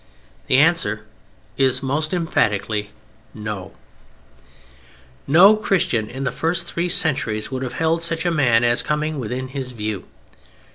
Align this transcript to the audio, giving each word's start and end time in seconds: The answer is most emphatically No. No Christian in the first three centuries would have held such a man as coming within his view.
The 0.47 0.57
answer 0.57 1.05
is 1.57 1.83
most 1.83 2.11
emphatically 2.11 2.89
No. 3.35 3.75
No 5.27 5.55
Christian 5.55 6.09
in 6.09 6.23
the 6.23 6.31
first 6.31 6.65
three 6.65 6.89
centuries 6.89 7.51
would 7.51 7.61
have 7.61 7.73
held 7.73 8.01
such 8.01 8.25
a 8.25 8.31
man 8.31 8.63
as 8.63 8.81
coming 8.81 9.19
within 9.19 9.49
his 9.49 9.73
view. 9.73 10.07